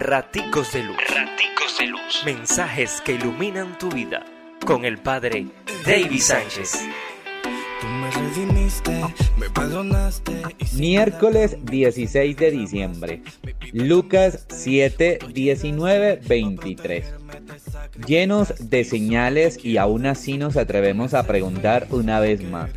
[0.00, 0.96] Raticos de Luz.
[0.96, 2.22] Raticos de Luz.
[2.24, 4.24] Mensajes que iluminan tu vida.
[4.64, 5.46] Con el Padre
[5.84, 6.84] David Sánchez.
[10.76, 13.22] Miércoles 16 de diciembre.
[13.72, 17.14] Lucas 7, 19, 23.
[18.06, 22.70] Llenos de señales y aún así nos atrevemos a preguntar una vez más.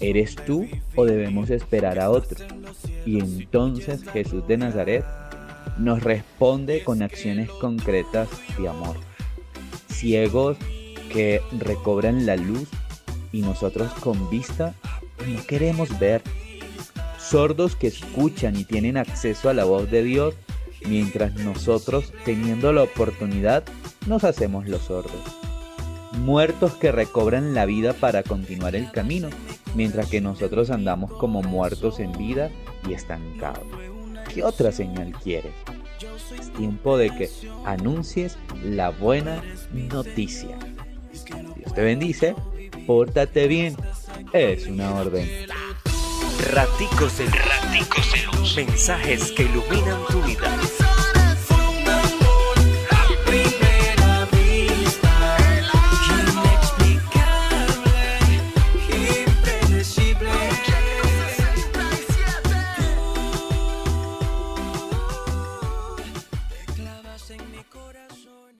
[0.00, 2.44] ¿Eres tú o debemos esperar a otro?
[3.06, 5.04] Y entonces Jesús de Nazaret
[5.76, 8.96] nos responde con acciones concretas de amor.
[9.88, 10.56] Ciegos
[11.12, 12.68] que recobran la luz
[13.32, 14.74] y nosotros con vista
[15.26, 16.22] no queremos ver.
[17.18, 20.34] Sordos que escuchan y tienen acceso a la voz de Dios,
[20.86, 23.64] mientras nosotros, teniendo la oportunidad,
[24.06, 25.20] nos hacemos los sordos.
[26.12, 29.28] Muertos que recobran la vida para continuar el camino,
[29.74, 32.50] mientras que nosotros andamos como muertos en vida
[32.88, 33.66] y estancados.
[34.32, 35.52] ¿Qué otra señal quieres?
[36.38, 37.30] Es tiempo de que
[37.64, 40.56] anuncies la buena noticia.
[41.56, 42.34] Dios te bendice,
[42.86, 43.76] pórtate bien,
[44.32, 45.28] es una orden.
[46.52, 48.56] Raticos de Raticos Luz.
[48.56, 50.57] Mensajes que iluminan tu vida.